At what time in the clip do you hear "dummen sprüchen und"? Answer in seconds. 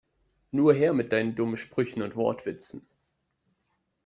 1.35-2.15